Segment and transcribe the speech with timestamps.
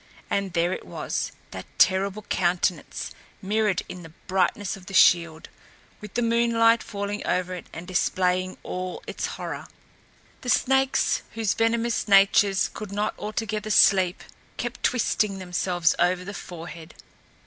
[0.31, 5.47] And there it was that terrible countenance mirrored in the brightness of the shield,
[5.99, 9.67] with the moonlight falling over it and displaying all its horror.
[10.41, 14.23] The snakes, whose venomous natures could not altogether sleep,
[14.57, 16.95] kept twisting themselves over the forehead.